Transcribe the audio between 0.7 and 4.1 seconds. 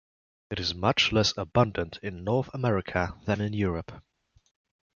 much less abundant in North America than in Europe.